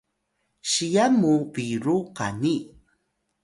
[0.71, 2.55] siyan mu biru qani